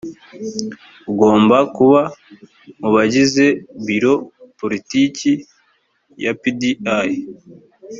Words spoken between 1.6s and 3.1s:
kuba mu